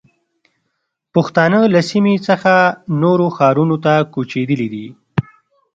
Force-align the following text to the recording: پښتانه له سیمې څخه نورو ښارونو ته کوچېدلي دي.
پښتانه 1.13 1.59
له 1.73 1.81
سیمې 1.89 2.15
څخه 2.27 2.53
نورو 3.03 3.25
ښارونو 3.35 3.75
ته 3.85 3.93
کوچېدلي 4.13 4.67
دي. 4.73 4.87